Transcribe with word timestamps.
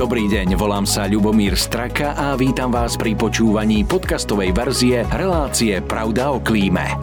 Dobrý 0.00 0.32
deň, 0.32 0.56
volám 0.56 0.88
sa 0.88 1.04
Ľubomír 1.04 1.60
Straka 1.60 2.16
a 2.16 2.32
vítam 2.32 2.72
vás 2.72 2.96
pri 2.96 3.12
počúvaní 3.12 3.84
podcastovej 3.84 4.56
verzie 4.56 5.04
relácie 5.12 5.76
Pravda 5.84 6.32
o 6.32 6.40
klíme. 6.40 6.96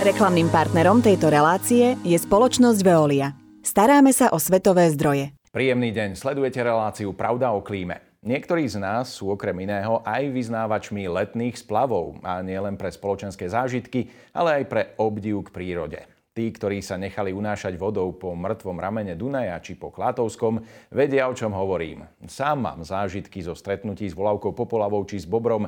Reklamným 0.00 0.48
partnerom 0.48 1.04
tejto 1.04 1.28
relácie 1.28 2.00
je 2.08 2.16
spoločnosť 2.16 2.80
Veolia. 2.80 3.36
Staráme 3.60 4.08
sa 4.16 4.32
o 4.32 4.40
svetové 4.40 4.88
zdroje. 4.96 5.36
Príjemný 5.52 5.92
deň, 5.92 6.16
sledujete 6.16 6.64
reláciu 6.64 7.12
Pravda 7.12 7.52
o 7.52 7.60
klíme. 7.60 8.00
Niektorí 8.24 8.64
z 8.64 8.80
nás 8.80 9.12
sú 9.12 9.28
okrem 9.36 9.60
iného 9.60 10.00
aj 10.08 10.24
vyznávačmi 10.32 11.04
letných 11.04 11.60
splavov 11.60 12.16
a 12.24 12.40
nielen 12.40 12.80
pre 12.80 12.88
spoločenské 12.88 13.44
zážitky, 13.44 14.08
ale 14.32 14.64
aj 14.64 14.72
pre 14.72 14.82
obdiv 14.96 15.44
k 15.44 15.52
prírode. 15.52 16.00
Tí, 16.38 16.54
ktorí 16.54 16.78
sa 16.86 16.94
nechali 16.94 17.34
unášať 17.34 17.74
vodou 17.74 18.14
po 18.14 18.30
mŕtvom 18.30 18.78
ramene 18.78 19.18
Dunaja 19.18 19.58
či 19.58 19.74
po 19.74 19.90
Klátovskom, 19.90 20.62
vedia, 20.86 21.26
o 21.26 21.34
čom 21.34 21.50
hovorím. 21.50 22.06
Sám 22.30 22.62
mám 22.62 22.86
zážitky 22.86 23.42
zo 23.42 23.58
stretnutí 23.58 24.06
s 24.06 24.14
volavkou 24.14 24.54
Popolavou 24.54 25.02
či 25.02 25.18
s 25.18 25.26
Bobrom, 25.26 25.66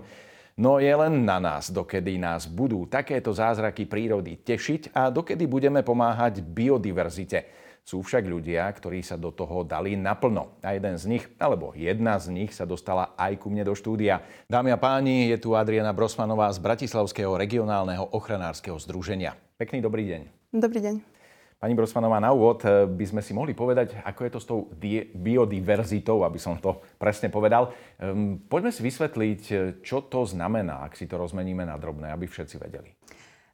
no 0.55 0.79
je 0.79 0.95
len 0.95 1.27
na 1.27 1.43
nás, 1.43 1.75
dokedy 1.75 2.23
nás 2.23 2.47
budú 2.47 2.87
takéto 2.87 3.35
zázraky 3.35 3.91
prírody 3.91 4.39
tešiť 4.39 4.95
a 4.95 5.11
dokedy 5.11 5.51
budeme 5.51 5.83
pomáhať 5.83 6.39
biodiverzite. 6.39 7.51
Sú 7.83 8.07
však 8.07 8.31
ľudia, 8.31 8.71
ktorí 8.71 9.03
sa 9.03 9.19
do 9.19 9.35
toho 9.35 9.67
dali 9.67 9.99
naplno. 9.99 10.63
A 10.63 10.79
jeden 10.79 10.95
z 10.95 11.05
nich, 11.11 11.27
alebo 11.43 11.75
jedna 11.75 12.15
z 12.23 12.31
nich 12.31 12.55
sa 12.55 12.63
dostala 12.63 13.11
aj 13.19 13.43
ku 13.43 13.51
mne 13.51 13.67
do 13.67 13.75
štúdia. 13.75 14.23
Dámy 14.47 14.71
a 14.71 14.79
páni, 14.79 15.35
je 15.35 15.43
tu 15.43 15.59
Adriana 15.59 15.91
Brosmanová 15.91 16.47
z 16.55 16.63
Bratislavského 16.63 17.35
regionálneho 17.35 18.15
ochranárskeho 18.15 18.79
združenia. 18.79 19.35
Pekný 19.59 19.83
dobrý 19.83 20.07
deň. 20.07 20.40
Dobrý 20.51 20.83
deň. 20.83 20.99
Pani 21.63 21.79
Brosmanová, 21.79 22.19
na 22.19 22.35
úvod 22.35 22.67
eh, 22.67 22.83
by 22.83 23.07
sme 23.07 23.23
si 23.23 23.31
mohli 23.31 23.55
povedať, 23.55 24.03
ako 24.03 24.21
je 24.27 24.33
to 24.35 24.41
s 24.43 24.51
tou 24.51 24.59
biodiverzitou, 25.15 26.27
aby 26.27 26.43
som 26.43 26.59
to 26.59 26.83
presne 26.99 27.31
povedal. 27.31 27.71
Ehm, 28.03 28.43
poďme 28.51 28.75
si 28.75 28.83
vysvetliť, 28.83 29.43
eh, 29.55 29.59
čo 29.79 30.03
to 30.03 30.27
znamená, 30.27 30.83
ak 30.83 30.99
si 30.99 31.07
to 31.07 31.23
rozmeníme 31.23 31.63
na 31.63 31.79
drobné, 31.79 32.11
aby 32.11 32.27
všetci 32.27 32.59
vedeli. 32.59 32.91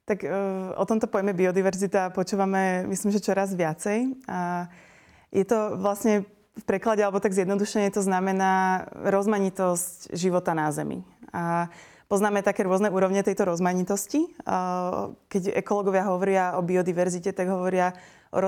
Tak 0.09 0.25
eh, 0.25 0.33
o 0.73 0.83
tomto 0.89 1.05
pojme 1.05 1.37
biodiverzita 1.37 2.09
počúvame, 2.17 2.89
myslím, 2.89 3.13
že 3.13 3.21
čoraz 3.21 3.53
viacej. 3.53 4.25
A 4.25 4.65
je 5.29 5.45
to 5.45 5.77
vlastne 5.77 6.25
v 6.57 6.63
preklade, 6.65 7.05
alebo 7.05 7.21
tak 7.21 7.37
zjednodušene 7.37 7.93
to 7.93 8.01
znamená 8.01 8.89
rozmanitosť 9.05 10.17
života 10.17 10.57
na 10.57 10.73
Zemi. 10.73 11.05
A 11.29 11.69
Poznáme 12.07 12.39
také 12.39 12.63
rôzne 12.63 12.87
úrovne 12.87 13.19
tejto 13.19 13.43
rozmanitosti. 13.43 14.31
Keď 15.27 15.59
ekológovia 15.59 16.07
hovoria 16.07 16.55
o 16.55 16.63
biodiverzite, 16.63 17.35
tak 17.35 17.51
hovoria 17.51 17.91
o 18.31 18.39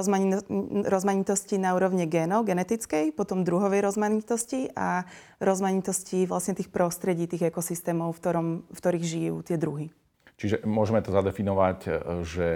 rozmanitosti 0.88 1.60
na 1.60 1.76
úrovni 1.76 2.08
génov, 2.08 2.48
genetickej, 2.48 3.12
potom 3.12 3.44
druhovej 3.44 3.84
rozmanitosti 3.84 4.72
a 4.80 5.04
rozmanitosti 5.44 6.24
vlastne 6.24 6.56
tých 6.56 6.72
prostredí, 6.72 7.28
tých 7.28 7.52
ekosystémov, 7.52 8.16
v, 8.16 8.20
ktorom, 8.24 8.48
v 8.64 8.78
ktorých 8.80 9.04
žijú 9.04 9.36
tie 9.44 9.60
druhy. 9.60 9.92
Čiže 10.40 10.64
môžeme 10.64 11.04
to 11.04 11.12
zadefinovať, 11.12 11.80
že 12.24 12.50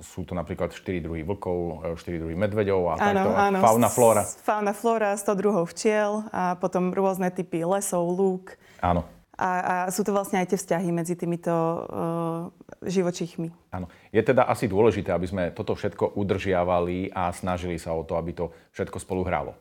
sú 0.00 0.24
to 0.24 0.32
napríklad 0.32 0.72
4 0.72 1.04
druhy 1.04 1.28
vlkov, 1.28 1.92
4 1.92 2.22
druhy 2.24 2.32
medveďov 2.40 2.80
a 2.88 2.92
áno, 2.96 3.04
takto. 3.04 3.28
Áno. 3.36 3.58
Fauna, 3.60 3.88
flóra. 3.92 4.22
Fauna, 4.24 4.72
flóra, 4.72 5.12
100 5.12 5.28
druhov 5.36 5.68
včiel 5.76 6.24
a 6.32 6.56
potom 6.56 6.96
rôzne 6.96 7.28
typy 7.28 7.68
lesov, 7.68 8.08
lúk. 8.16 8.56
Áno. 8.80 9.04
A, 9.38 9.50
a 9.62 9.74
sú 9.94 10.02
to 10.02 10.10
vlastne 10.10 10.42
aj 10.42 10.50
tie 10.50 10.58
vzťahy 10.58 10.90
medzi 10.90 11.14
týmito 11.14 11.50
uh, 11.50 12.50
živočíchmi. 12.82 13.54
Áno. 13.70 13.86
Je 14.10 14.18
teda 14.18 14.50
asi 14.50 14.66
dôležité, 14.66 15.14
aby 15.14 15.30
sme 15.30 15.42
toto 15.54 15.78
všetko 15.78 16.18
udržiavali 16.18 17.14
a 17.14 17.30
snažili 17.30 17.78
sa 17.78 17.94
o 17.94 18.02
to, 18.02 18.18
aby 18.18 18.34
to 18.34 18.50
všetko 18.74 18.98
spolu 18.98 19.22
hralo. 19.22 19.54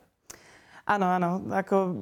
Áno, 0.87 1.05
áno. 1.11 1.43
Ako 1.51 1.99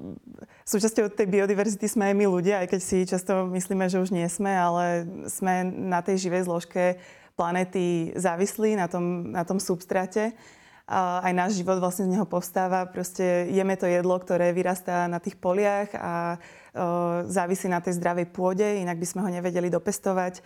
súčasťou 0.62 1.10
tej 1.10 1.26
biodiverzity 1.26 1.90
sme 1.90 2.14
aj 2.14 2.16
my 2.16 2.26
ľudia, 2.30 2.62
aj 2.62 2.78
keď 2.78 2.82
si 2.86 2.98
často 3.10 3.50
myslíme, 3.50 3.90
že 3.90 3.98
už 3.98 4.14
nie 4.14 4.30
sme, 4.30 4.54
ale 4.54 5.10
sme 5.26 5.66
na 5.66 6.06
tej 6.06 6.30
živej 6.30 6.46
zložke 6.46 7.02
planety 7.36 8.16
závislí 8.16 8.78
na 8.78 8.86
tom, 8.88 9.34
na 9.34 9.42
tom 9.42 9.58
substrate. 9.58 10.32
A 10.32 10.65
aj 10.86 11.34
náš 11.34 11.58
život 11.58 11.82
vlastne 11.82 12.06
z 12.06 12.14
neho 12.14 12.30
povstáva. 12.30 12.86
Proste 12.86 13.50
jeme 13.50 13.74
to 13.74 13.90
jedlo, 13.90 14.22
ktoré 14.22 14.54
vyrastá 14.54 15.10
na 15.10 15.18
tých 15.18 15.34
poliach 15.38 15.90
a 15.98 16.38
závisí 17.26 17.66
na 17.66 17.82
tej 17.82 17.98
zdravej 17.98 18.30
pôde, 18.30 18.84
inak 18.84 19.02
by 19.02 19.08
sme 19.08 19.22
ho 19.26 19.30
nevedeli 19.34 19.74
dopestovať. 19.74 20.46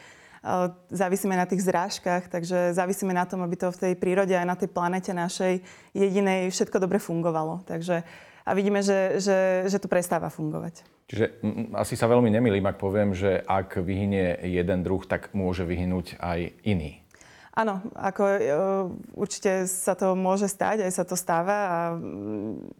Závisíme 0.87 1.35
na 1.35 1.43
tých 1.43 1.67
zrážkach, 1.67 2.31
takže 2.31 2.71
závisíme 2.71 3.11
na 3.11 3.27
tom, 3.27 3.43
aby 3.43 3.59
to 3.59 3.75
v 3.75 3.81
tej 3.83 3.93
prírode 3.99 4.31
aj 4.31 4.47
na 4.47 4.55
tej 4.55 4.71
planete 4.71 5.11
našej 5.11 5.59
jedinej 5.91 6.47
všetko 6.55 6.79
dobre 6.79 7.03
fungovalo. 7.03 7.67
Takže, 7.67 8.07
a 8.47 8.51
vidíme, 8.55 8.79
že, 8.79 9.19
že, 9.19 9.67
že 9.67 9.77
to 9.83 9.91
prestáva 9.91 10.31
fungovať. 10.31 10.87
Čiže 11.11 11.43
asi 11.75 11.99
sa 11.99 12.07
veľmi 12.07 12.31
nemilím, 12.31 12.63
ak 12.71 12.79
poviem, 12.79 13.11
že 13.11 13.43
ak 13.43 13.83
vyhynie 13.83 14.39
jeden 14.47 14.79
druh, 14.85 15.03
tak 15.03 15.35
môže 15.35 15.67
vyhynúť 15.67 16.15
aj 16.23 16.55
iný. 16.63 17.03
Áno, 17.49 17.81
ako 17.97 18.23
e, 18.29 18.39
určite 19.17 19.65
sa 19.65 19.97
to 19.97 20.13
môže 20.13 20.45
stať, 20.45 20.85
aj 20.85 20.93
sa 20.93 21.03
to 21.03 21.17
stáva 21.17 21.57
a 21.65 21.77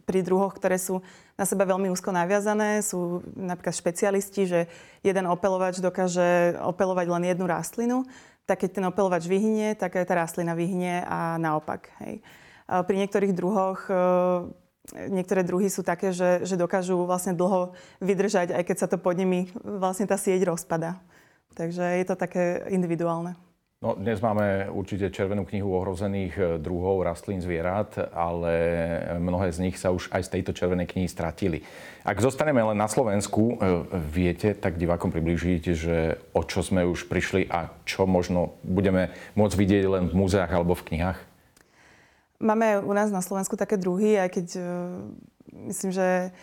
pri 0.06 0.22
druhoch, 0.22 0.54
ktoré 0.54 0.78
sú 0.78 1.02
na 1.34 1.42
seba 1.42 1.66
veľmi 1.66 1.90
úzko 1.90 2.14
naviazané, 2.14 2.78
sú 2.80 3.20
napríklad 3.34 3.74
špecialisti, 3.74 4.46
že 4.46 4.60
jeden 5.02 5.26
opelovač 5.26 5.82
dokáže 5.82 6.54
opelovať 6.62 7.06
len 7.10 7.24
jednu 7.34 7.50
rastlinu, 7.50 8.06
tak 8.46 8.62
keď 8.62 8.70
ten 8.78 8.86
opelovač 8.86 9.26
vyhynie, 9.26 9.74
tak 9.74 9.98
aj 9.98 10.06
tá 10.06 10.14
rastlina 10.14 10.54
vyhynie 10.54 11.02
a 11.02 11.34
naopak. 11.42 11.90
Hej. 12.06 12.22
A 12.70 12.86
pri 12.86 13.02
niektorých 13.02 13.34
druhoch 13.34 13.90
e, 13.90 13.94
niektoré 15.10 15.42
druhy 15.42 15.66
sú 15.66 15.82
také, 15.82 16.14
že, 16.14 16.46
že 16.46 16.54
dokážu 16.54 16.94
vlastne 17.10 17.34
dlho 17.34 17.74
vydržať, 17.98 18.54
aj 18.54 18.62
keď 18.62 18.76
sa 18.78 18.86
to 18.86 19.02
pod 19.02 19.18
nimi 19.18 19.50
vlastne 19.66 20.06
tá 20.06 20.14
sieť 20.14 20.46
rozpada. 20.46 21.02
Takže 21.58 21.82
je 21.98 22.04
to 22.06 22.14
také 22.14 22.70
individuálne. 22.70 23.34
No, 23.80 23.96
dnes 23.96 24.20
máme 24.20 24.68
určite 24.68 25.08
červenú 25.08 25.48
knihu 25.48 25.72
ohrozených 25.72 26.34
eh, 26.36 26.46
druhov 26.60 27.00
rastlín, 27.00 27.40
zvierat, 27.40 28.12
ale 28.12 28.52
mnohé 29.16 29.48
z 29.56 29.64
nich 29.64 29.80
sa 29.80 29.88
už 29.88 30.12
aj 30.12 30.28
z 30.28 30.32
tejto 30.36 30.52
červenej 30.52 30.84
knihy 30.84 31.08
stratili. 31.08 31.64
Ak 32.04 32.20
zostaneme 32.20 32.60
len 32.60 32.76
na 32.76 32.92
Slovensku, 32.92 33.56
eh, 33.56 33.88
viete 33.96 34.52
tak 34.52 34.76
divákom 34.76 35.08
približiť, 35.08 35.62
že 35.72 36.20
o 36.36 36.44
čo 36.44 36.60
sme 36.60 36.84
už 36.84 37.08
prišli 37.08 37.48
a 37.48 37.72
čo 37.88 38.04
možno 38.04 38.60
budeme 38.68 39.16
môcť 39.32 39.56
vidieť 39.56 39.84
len 39.88 40.04
v 40.12 40.28
múzeách 40.28 40.52
alebo 40.52 40.76
v 40.76 40.84
knihách? 40.84 41.18
Máme 42.36 42.84
u 42.84 42.92
nás 42.92 43.08
na 43.08 43.24
Slovensku 43.24 43.56
také 43.56 43.80
druhy, 43.80 44.20
aj 44.20 44.28
keď 44.28 44.46
eh, 44.60 44.64
myslím, 45.72 45.88
že 45.88 46.36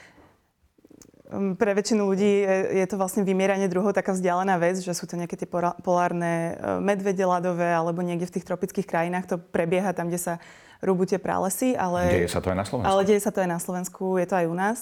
pre 1.30 1.72
väčšinu 1.76 2.08
ľudí 2.08 2.48
je, 2.80 2.86
to 2.88 2.96
vlastne 2.96 3.28
vymieranie 3.28 3.68
druhov 3.68 3.92
taká 3.92 4.16
vzdialená 4.16 4.56
vec, 4.64 4.80
že 4.80 4.96
sú 4.96 5.04
to 5.04 5.20
nejaké 5.20 5.36
tie 5.36 5.50
polárne 5.84 6.56
e, 6.56 6.80
medvede 6.80 7.28
ľadové 7.28 7.68
alebo 7.68 8.00
niekde 8.00 8.32
v 8.32 8.36
tých 8.40 8.48
tropických 8.48 8.88
krajinách 8.88 9.26
to 9.28 9.36
prebieha 9.36 9.92
tam, 9.92 10.08
kde 10.08 10.24
sa 10.24 10.34
rúbu 10.80 11.04
tie 11.04 11.20
pralesy. 11.20 11.76
Ale, 11.76 12.24
deje 12.24 12.32
sa 12.32 12.40
to 12.40 12.56
aj 12.56 12.58
na 12.58 12.66
Slovensku. 12.66 12.88
Ale 12.88 13.02
deje 13.04 13.22
sa 13.22 13.32
to 13.36 13.40
aj 13.44 13.50
na 13.50 13.60
Slovensku, 13.60 14.04
je 14.16 14.28
to 14.28 14.36
aj 14.40 14.48
u 14.48 14.56
nás. 14.56 14.80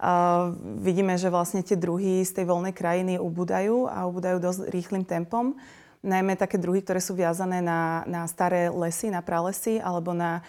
A 0.00 0.12
vidíme, 0.80 1.18
že 1.20 1.28
vlastne 1.28 1.60
tie 1.60 1.76
druhy 1.76 2.24
z 2.24 2.32
tej 2.40 2.48
voľnej 2.48 2.72
krajiny 2.72 3.20
ubúdajú 3.20 3.90
a 3.90 4.08
ubúdajú 4.08 4.40
dosť 4.40 4.60
rýchlým 4.72 5.04
tempom. 5.04 5.58
Najmä 6.00 6.40
také 6.40 6.56
druhy, 6.56 6.80
ktoré 6.80 7.04
sú 7.04 7.12
viazané 7.12 7.60
na, 7.60 8.06
na 8.08 8.24
staré 8.24 8.72
lesy, 8.72 9.12
na 9.12 9.20
pralesy 9.20 9.76
alebo 9.76 10.16
na 10.16 10.40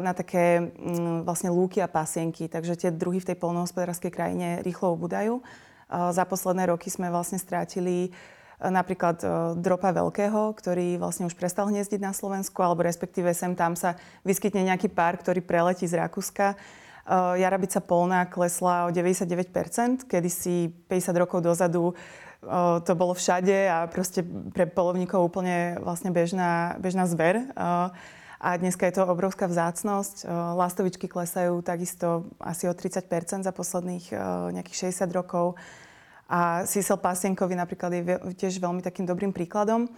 na 0.00 0.16
také 0.16 0.64
mm, 0.64 1.28
vlastne 1.28 1.52
lúky 1.52 1.84
a 1.84 1.92
pasienky. 1.92 2.48
Takže 2.48 2.74
tie 2.74 2.90
druhy 2.90 3.20
v 3.20 3.28
tej 3.32 3.36
polnohospodárskej 3.36 4.08
krajine 4.08 4.48
rýchlo 4.64 4.96
ubúdajú. 4.96 5.44
Za 5.88 6.24
posledné 6.28 6.68
roky 6.68 6.88
sme 6.92 7.12
vlastne 7.12 7.40
strátili 7.40 8.12
napríklad 8.60 9.22
dropa 9.56 9.94
veľkého, 9.94 10.52
ktorý 10.52 10.98
vlastne 10.98 11.30
už 11.30 11.38
prestal 11.38 11.70
hniezdiť 11.70 12.00
na 12.02 12.12
Slovensku, 12.12 12.58
alebo 12.60 12.84
respektíve 12.84 13.30
sem 13.32 13.54
tam 13.54 13.78
sa 13.78 13.94
vyskytne 14.26 14.66
nejaký 14.66 14.90
pár, 14.90 15.16
ktorý 15.16 15.40
preletí 15.40 15.86
z 15.86 15.96
Rakúska. 15.96 16.58
Jarabica 17.08 17.80
polná 17.80 18.28
klesla 18.28 18.84
o 18.84 18.92
99%, 18.92 20.04
kedy 20.10 20.28
si 20.28 20.68
50 20.90 21.22
rokov 21.22 21.40
dozadu 21.40 21.96
to 22.86 22.92
bolo 22.94 23.18
všade 23.18 23.66
a 23.66 23.90
proste 23.90 24.22
pre 24.54 24.70
polovníkov 24.70 25.18
úplne 25.26 25.74
vlastne 25.82 26.14
bežná, 26.14 26.78
bežná 26.78 27.10
zver. 27.10 27.50
A 28.38 28.54
dneska 28.54 28.86
je 28.86 28.94
to 28.94 29.10
obrovská 29.10 29.50
vzácnosť. 29.50 30.22
Lastovičky 30.54 31.10
klesajú 31.10 31.58
takisto 31.58 32.30
asi 32.38 32.70
o 32.70 32.74
30% 32.74 33.42
za 33.42 33.50
posledných 33.50 34.14
nejakých 34.54 34.94
60 34.94 35.10
rokov. 35.10 35.58
A 36.30 36.62
sísel 36.62 37.02
pasienkovi 37.02 37.58
napríklad 37.58 37.90
je 37.98 38.02
tiež 38.38 38.62
veľmi 38.62 38.78
takým 38.78 39.10
dobrým 39.10 39.34
príkladom. 39.34 39.90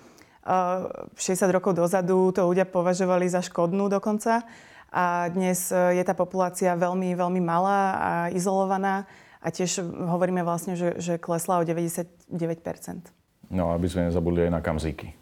60 0.47 1.21
rokov 1.53 1.77
dozadu 1.77 2.33
to 2.33 2.49
ľudia 2.49 2.65
považovali 2.65 3.29
za 3.29 3.45
škodnú 3.45 3.93
dokonca. 3.93 4.41
A 4.89 5.29
dnes 5.29 5.69
je 5.71 6.03
tá 6.03 6.17
populácia 6.17 6.73
veľmi, 6.73 7.13
veľmi 7.13 7.41
malá 7.45 7.81
a 8.01 8.11
izolovaná. 8.33 9.05
A 9.45 9.53
tiež 9.53 9.85
hovoríme 9.85 10.41
vlastne, 10.41 10.81
že, 10.81 10.97
že 10.97 11.21
klesla 11.21 11.61
o 11.61 11.65
99% 11.65 13.21
No, 13.51 13.75
aby 13.75 13.91
sme 13.91 14.07
nezabudli 14.07 14.47
aj 14.47 14.53
na 14.55 14.63
kamzíky. 14.63 15.20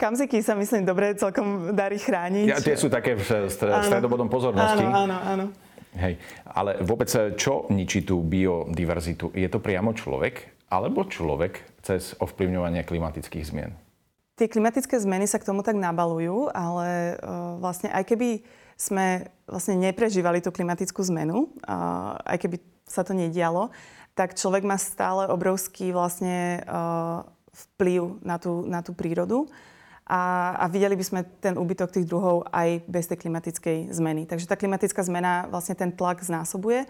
Kamziky 0.00 0.42
sa 0.42 0.58
myslím 0.58 0.82
dobre 0.82 1.14
celkom 1.14 1.76
darí 1.78 2.00
chrániť. 2.00 2.46
Ja, 2.48 2.58
tie 2.58 2.74
sú 2.74 2.90
také 2.90 3.14
v 3.14 3.22
stredobodom 3.52 4.26
pozornosti. 4.26 4.82
Áno, 4.82 5.06
áno, 5.06 5.18
áno. 5.22 5.46
Hej, 5.92 6.16
ale 6.48 6.80
vôbec 6.80 7.06
čo 7.36 7.68
ničí 7.68 8.02
tú 8.02 8.24
biodiverzitu? 8.24 9.28
Je 9.36 9.44
to 9.46 9.60
priamo 9.60 9.92
človek 9.92 10.64
alebo 10.72 11.04
človek 11.04 11.84
cez 11.84 12.16
ovplyvňovanie 12.16 12.80
klimatických 12.88 13.44
zmien? 13.44 13.76
Tie 14.40 14.48
klimatické 14.48 14.96
zmeny 14.96 15.28
sa 15.28 15.36
k 15.36 15.44
tomu 15.44 15.60
tak 15.60 15.76
nabalujú, 15.76 16.48
ale 16.56 17.20
uh, 17.20 17.60
vlastne 17.60 17.92
aj 17.92 18.08
keby 18.08 18.40
sme 18.80 19.28
vlastne 19.44 19.76
neprežívali 19.76 20.40
tú 20.40 20.48
klimatickú 20.48 21.04
zmenu, 21.12 21.52
aj 22.24 22.40
keby 22.40 22.56
sa 22.88 23.04
to 23.06 23.14
nedialo, 23.14 23.70
tak 24.16 24.34
človek 24.34 24.64
má 24.66 24.74
stále 24.80 25.28
obrovský 25.28 25.94
vlastne 25.94 26.64
uh, 26.66 27.22
vplyv 27.52 28.24
na 28.24 28.36
tú, 28.40 28.64
na 28.66 28.80
tú 28.80 28.96
prírodu 28.96 29.46
a, 30.12 30.52
a 30.60 30.64
videli 30.68 30.92
by 30.92 31.04
sme 31.08 31.20
ten 31.40 31.56
úbytok 31.56 31.88
tých 31.88 32.04
druhov 32.04 32.44
aj 32.52 32.84
bez 32.84 33.08
tej 33.08 33.24
klimatickej 33.24 33.96
zmeny. 33.96 34.28
Takže 34.28 34.44
tá 34.44 34.60
klimatická 34.60 35.00
zmena 35.00 35.48
vlastne 35.48 35.72
ten 35.72 35.88
tlak 35.88 36.20
znásobuje, 36.20 36.84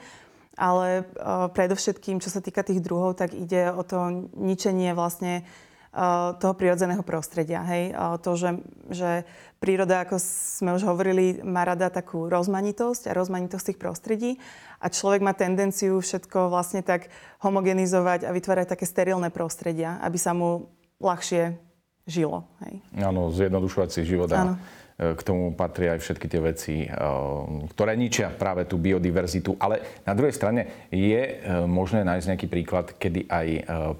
ale 0.58 1.06
uh, 1.06 1.46
predovšetkým, 1.54 2.19
čo 2.19 2.34
sa 2.34 2.42
týka 2.42 2.66
tých 2.66 2.82
druhov, 2.82 3.14
tak 3.14 3.30
ide 3.30 3.70
o 3.70 3.86
to 3.86 4.26
ničenie 4.34 4.90
vlastne 4.90 5.46
uh, 5.94 6.34
toho 6.34 6.58
prírodzeného 6.58 7.06
prostredia. 7.06 7.62
Hej? 7.62 7.94
Uh, 7.94 8.19
to, 8.19 8.34
že, 8.34 8.58
že 8.90 9.22
príroda, 9.62 10.02
ako 10.02 10.19
sme 10.58 10.74
už 10.74 10.82
hovorili, 10.82 11.46
má 11.46 11.62
rada 11.62 11.94
takú 11.94 12.26
rozmanitosť 12.26 13.06
a 13.06 13.16
rozmanitosť 13.16 13.70
tých 13.70 13.78
prostredí 13.78 14.30
a 14.82 14.90
človek 14.90 15.22
má 15.22 15.30
tendenciu 15.30 16.02
všetko 16.02 16.50
vlastne 16.50 16.82
tak 16.82 17.06
homogenizovať 17.38 18.26
a 18.26 18.34
vytvárať 18.34 18.66
také 18.74 18.82
sterilné 18.82 19.30
prostredia, 19.30 20.02
aby 20.02 20.19
sa 20.19 20.34
mu 20.34 20.66
ľahšie 20.98 21.70
žilo. 22.06 22.46
Hej. 22.66 22.82
Áno, 22.99 23.31
zjednodušovať 23.31 23.88
si 23.90 24.00
život 24.02 24.31
a 24.34 24.58
e, 24.99 25.14
k 25.14 25.22
tomu 25.22 25.54
patria 25.54 25.94
aj 25.94 26.02
všetky 26.02 26.26
tie 26.26 26.40
veci, 26.43 26.75
e, 26.82 26.88
ktoré 27.70 27.94
ničia 27.94 28.31
práve 28.34 28.66
tú 28.66 28.78
biodiverzitu. 28.78 29.54
Ale 29.62 30.02
na 30.02 30.12
druhej 30.14 30.34
strane 30.34 30.90
je 30.90 31.20
e, 31.20 31.32
možné 31.66 32.02
nájsť 32.02 32.28
nejaký 32.34 32.46
príklad, 32.50 32.87
kedy 32.99 33.31
aj 33.31 33.49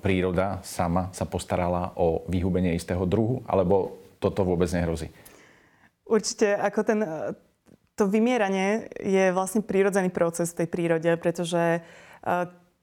príroda 0.03 0.59
sama 0.67 1.15
sa 1.15 1.25
postarala 1.27 1.95
o 1.95 2.27
vyhubenie 2.27 2.75
istého 2.75 3.07
druhu, 3.07 3.47
alebo 3.47 4.03
toto 4.19 4.43
vôbec 4.43 4.71
nehrozí? 4.75 5.11
Určite, 6.03 6.59
ako 6.59 6.81
ten, 6.83 7.01
to 7.95 8.05
vymieranie 8.11 8.91
je 8.99 9.31
vlastne 9.31 9.63
prírodzený 9.63 10.11
proces 10.11 10.51
v 10.53 10.67
tej 10.67 10.69
prírode, 10.69 11.11
pretože 11.17 11.81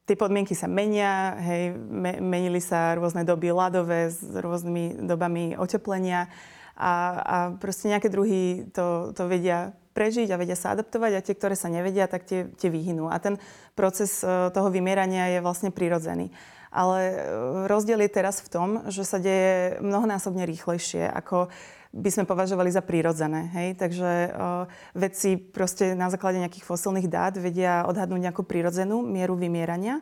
tie 0.09 0.17
podmienky 0.17 0.57
sa 0.57 0.65
menia, 0.65 1.38
hej, 1.38 1.77
me, 1.77 2.17
menili 2.17 2.57
sa 2.57 2.97
rôzne 2.97 3.21
doby 3.21 3.53
ľadové 3.53 4.09
s 4.09 4.17
rôznymi 4.25 5.06
dobami 5.06 5.53
oteplenia 5.53 6.25
a, 6.73 6.94
a 7.21 7.38
proste 7.53 7.94
nejaké 7.94 8.09
druhy 8.09 8.73
to, 8.73 9.13
to 9.13 9.29
vedia 9.29 9.77
prežiť 9.94 10.33
a 10.33 10.39
vedia 10.41 10.57
sa 10.57 10.73
adaptovať 10.73 11.11
a 11.13 11.25
tie, 11.25 11.35
ktoré 11.38 11.53
sa 11.53 11.69
nevedia, 11.69 12.09
tak 12.09 12.25
tie, 12.25 12.50
tie 12.57 12.71
vyhynú. 12.71 13.11
A 13.11 13.19
ten 13.21 13.35
proces 13.75 14.23
e, 14.23 14.50
toho 14.50 14.71
vymierania 14.71 15.27
je 15.27 15.44
vlastne 15.44 15.75
prirodzený. 15.75 16.31
Ale 16.71 17.00
e, 17.03 17.15
rozdiel 17.67 18.00
je 18.07 18.15
teraz 18.15 18.39
v 18.39 18.50
tom, 18.50 18.69
že 18.88 19.03
sa 19.03 19.19
deje 19.19 19.77
mnohonásobne 19.83 20.47
rýchlejšie, 20.47 21.03
ako 21.03 21.51
by 21.89 22.09
sme 22.13 22.30
považovali 22.30 22.69
za 22.69 22.86
prírodzené. 22.86 23.50
Hej? 23.50 23.81
Takže 23.81 24.09
uh, 24.30 24.69
vedci 24.94 25.41
proste 25.41 25.97
na 25.97 26.13
základe 26.13 26.38
nejakých 26.38 26.65
fosilných 26.65 27.09
dát 27.09 27.33
vedia 27.41 27.86
odhadnúť 27.89 28.30
nejakú 28.30 28.45
prírodzenú 28.45 29.01
mieru 29.01 29.33
vymierania. 29.33 29.97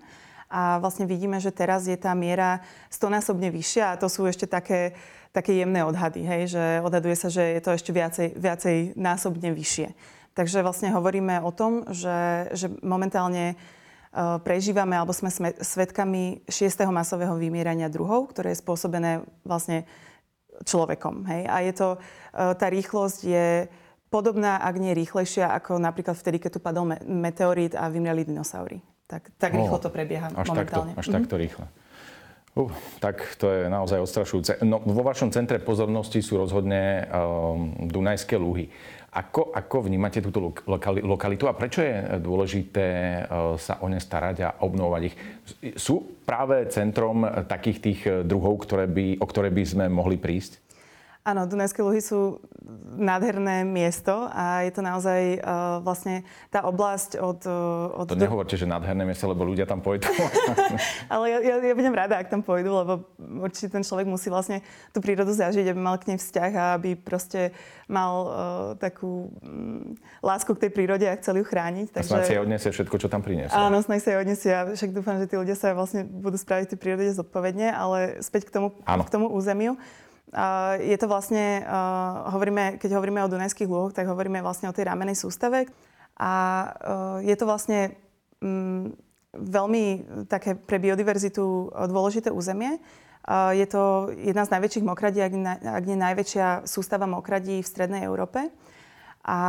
A 0.48 0.80
vlastne 0.80 1.08
vidíme, 1.08 1.40
že 1.44 1.52
teraz 1.52 1.88
je 1.88 1.96
tá 2.00 2.16
miera 2.16 2.64
stonásobne 2.88 3.52
vyššia 3.52 3.92
a 3.92 4.00
to 4.00 4.08
sú 4.08 4.24
ešte 4.28 4.48
také, 4.48 4.96
také 5.36 5.56
jemné 5.60 5.84
odhady, 5.84 6.24
hej? 6.24 6.42
že 6.56 6.64
odhaduje 6.84 7.16
sa, 7.20 7.28
že 7.28 7.44
je 7.56 7.62
to 7.64 7.72
ešte 7.76 7.92
viacej, 7.92 8.28
viacej 8.36 8.76
násobne 8.96 9.52
vyššie. 9.52 9.92
Takže 10.36 10.64
vlastne 10.64 10.94
hovoríme 10.94 11.44
o 11.44 11.52
tom, 11.52 11.84
že, 11.92 12.52
že 12.56 12.70
momentálne 12.80 13.60
prežívame 14.46 14.96
alebo 14.96 15.14
sme 15.14 15.30
svetkami 15.60 16.48
šiestého 16.48 16.90
masového 16.90 17.36
vymierania 17.36 17.92
druhov, 17.92 18.32
ktoré 18.32 18.54
je 18.54 18.62
spôsobené 18.64 19.22
vlastne 19.46 19.84
človekom. 20.64 21.26
Hej? 21.30 21.44
A 21.50 21.56
je 21.66 21.74
to, 21.76 21.90
e, 21.98 22.00
tá 22.56 22.68
rýchlosť 22.72 23.20
je 23.26 23.48
podobná, 24.08 24.58
ak 24.64 24.76
nie 24.80 24.96
rýchlejšia, 24.96 25.52
ako 25.52 25.78
napríklad 25.78 26.16
vtedy, 26.16 26.40
keď 26.40 26.52
tu 26.58 26.60
padol 26.64 26.88
meteorít 27.06 27.76
a 27.76 27.92
vymreli 27.92 28.24
dinosaury. 28.24 28.80
Tak, 29.08 29.32
tak 29.40 29.56
oh, 29.56 29.64
rýchlo 29.64 29.78
to 29.80 29.90
prebieha 29.92 30.28
až 30.36 30.48
momentálne. 30.52 30.92
Takto, 30.92 31.00
až 31.00 31.06
mm-hmm. 31.08 31.18
takto 31.24 31.36
rýchle. 31.40 31.66
Uh, 32.58 32.74
tak 32.98 33.38
to 33.38 33.54
je 33.54 33.70
naozaj 33.70 34.02
odstrašujúce. 34.02 34.66
No, 34.66 34.82
vo 34.82 35.06
vašom 35.06 35.30
centre 35.30 35.62
pozornosti 35.62 36.26
sú 36.26 36.42
rozhodne 36.42 37.06
um, 37.06 37.86
Dunajské 37.86 38.34
luhy. 38.34 38.74
Ako, 39.08 39.54
ako 39.54 39.86
vnímate 39.86 40.22
túto 40.22 40.54
lokalitu 41.02 41.46
a 41.50 41.58
prečo 41.58 41.82
je 41.82 42.22
dôležité 42.22 42.86
e, 43.18 43.22
sa 43.58 43.82
o 43.82 43.90
ne 43.90 43.98
starať 43.98 44.36
a 44.46 44.50
obnovovať 44.62 45.02
ich? 45.10 45.16
Sú 45.74 46.22
práve 46.22 46.70
centrom 46.70 47.26
takých 47.50 47.78
tých 47.82 48.00
druhov, 48.30 48.62
ktoré 48.62 48.86
by, 48.86 49.18
o 49.18 49.26
ktoré 49.26 49.50
by 49.50 49.64
sme 49.64 49.86
mohli 49.90 50.22
prísť? 50.22 50.67
Áno, 51.28 51.44
Dunajské 51.44 51.84
luhy 51.84 52.00
sú 52.00 52.40
nádherné 52.96 53.68
miesto 53.68 54.32
a 54.32 54.64
je 54.64 54.72
to 54.72 54.80
naozaj 54.80 55.44
uh, 55.44 55.84
vlastne 55.84 56.24
tá 56.48 56.64
oblasť 56.64 57.20
od... 57.20 57.44
Uh, 57.44 58.00
od 58.00 58.08
to 58.08 58.16
nehovorte, 58.16 58.56
že 58.56 58.64
nádherné 58.64 59.04
miesto, 59.04 59.28
lebo 59.28 59.44
ľudia 59.44 59.68
tam 59.68 59.84
pôjdu. 59.84 60.08
Ale 61.14 61.26
ja, 61.28 61.40
ja, 61.44 61.56
ja 61.60 61.76
budem 61.76 61.92
rada, 61.92 62.16
ak 62.16 62.32
tam 62.32 62.40
pôjdu, 62.40 62.72
lebo 62.72 63.12
určite 63.44 63.76
ten 63.76 63.84
človek 63.84 64.08
musí 64.08 64.32
vlastne 64.32 64.64
tú 64.96 65.04
prírodu 65.04 65.36
zažiť, 65.36 65.68
aby 65.68 65.76
mal 65.76 66.00
k 66.00 66.16
nej 66.16 66.18
vzťah 66.18 66.52
a 66.56 66.64
aby 66.80 66.96
proste 66.96 67.52
mal 67.92 68.14
uh, 68.24 68.32
takú 68.80 69.28
um, 69.44 70.00
lásku 70.24 70.56
k 70.56 70.68
tej 70.68 70.72
prírode 70.72 71.04
a 71.12 71.20
chcel 71.20 71.44
ju 71.44 71.46
chrániť. 71.46 71.92
Takže... 71.92 72.08
A 72.08 72.24
snad 72.24 72.28
si 72.28 72.40
aj 72.40 72.44
odniesie 72.48 72.72
všetko, 72.72 72.96
čo 73.04 73.12
tam 73.12 73.20
priniesie. 73.20 73.52
Áno, 73.52 73.84
snad 73.84 74.00
si 74.00 74.16
aj 74.16 74.20
odniesie. 74.24 74.50
Ja 74.56 74.64
však 74.64 74.96
dúfam, 74.96 75.20
že 75.20 75.28
tí 75.28 75.36
ľudia 75.36 75.60
sa 75.60 75.76
vlastne 75.76 76.08
budú 76.08 76.40
spraviť 76.40 76.72
tej 76.72 76.80
prírode 76.80 77.12
zodpovedne, 77.12 77.68
ale 77.76 78.24
späť 78.24 78.48
k 78.48 78.52
tomu, 78.56 78.68
k 78.80 79.10
tomu 79.12 79.28
územiu. 79.28 79.76
Je 80.84 80.98
to 81.00 81.08
vlastne, 81.08 81.64
hovoríme, 82.28 82.76
keď 82.84 83.00
hovoríme 83.00 83.24
o 83.24 83.32
Dunajských 83.32 83.72
lúhoch, 83.72 83.96
tak 83.96 84.12
hovoríme 84.12 84.44
vlastne 84.44 84.68
o 84.68 84.76
tej 84.76 84.92
ramenej 84.92 85.16
sústave. 85.16 85.72
A 86.20 86.32
je 87.24 87.36
to 87.38 87.48
vlastne 87.48 87.96
mm, 88.44 88.92
veľmi 89.38 89.86
také 90.28 90.58
pre 90.58 90.84
biodiverzitu 90.84 91.72
dôležité 91.88 92.34
územie. 92.34 92.82
Je 93.54 93.68
to 93.68 94.12
jedna 94.20 94.48
z 94.48 94.54
najväčších 94.56 94.88
mokradí, 94.88 95.20
ak 95.20 95.84
nie 95.84 96.00
najväčšia 96.00 96.64
sústava 96.68 97.08
mokradí 97.08 97.60
v 97.60 97.68
Strednej 97.68 98.04
Európe. 98.08 98.52
A 99.28 99.40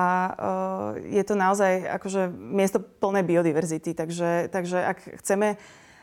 je 0.98 1.22
to 1.22 1.38
naozaj 1.38 1.86
akože 1.86 2.26
miesto 2.34 2.82
plné 2.82 3.22
biodiverzity. 3.22 3.94
Takže, 3.94 4.50
takže 4.50 4.78
ak 4.82 4.98
chceme 5.22 5.54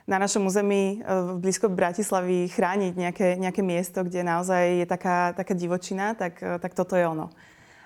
na 0.06 0.22
našom 0.22 0.46
území 0.46 1.02
e, 1.02 1.08
blízko 1.42 1.70
Bratislavy 1.70 2.46
chrániť 2.54 2.94
nejaké, 2.94 3.28
nejaké 3.42 3.62
miesto, 3.66 4.06
kde 4.06 4.22
naozaj 4.22 4.86
je 4.86 4.86
taká, 4.86 5.34
taká 5.34 5.54
divočina, 5.58 6.14
tak, 6.14 6.38
e, 6.46 6.62
tak 6.62 6.78
toto 6.78 6.94
je 6.94 7.10
ono. 7.10 7.34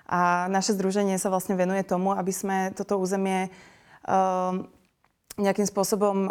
A 0.09 0.51
naše 0.51 0.75
združenie 0.75 1.15
sa 1.15 1.31
vlastne 1.31 1.55
venuje 1.55 1.85
tomu, 1.87 2.11
aby 2.11 2.33
sme 2.33 2.73
toto 2.73 2.97
územie 2.97 3.53
um, 4.01 4.65
nejakým 5.39 5.63
spôsobom 5.63 6.27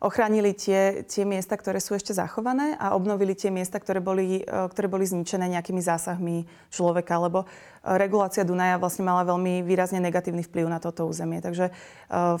ochránili 0.00 0.56
tie, 0.56 1.04
tie 1.04 1.28
miesta, 1.28 1.54
ktoré 1.54 1.78
sú 1.78 1.92
ešte 1.92 2.16
zachované 2.16 2.74
a 2.80 2.96
obnovili 2.96 3.36
tie 3.36 3.52
miesta, 3.52 3.76
ktoré 3.76 4.00
boli, 4.00 4.40
e, 4.40 4.44
ktoré 4.48 4.88
boli 4.88 5.04
zničené 5.04 5.52
nejakými 5.52 5.84
zásahmi 5.84 6.48
človeka, 6.72 7.20
lebo 7.20 7.44
e, 7.44 7.46
regulácia 8.00 8.42
Dunaja 8.42 8.80
vlastne 8.80 9.04
mala 9.04 9.28
veľmi 9.28 9.60
výrazne 9.62 10.00
negatívny 10.00 10.42
vplyv 10.48 10.66
na 10.66 10.80
toto 10.80 11.04
územie. 11.04 11.44
Takže 11.44 11.68
e, 11.68 11.72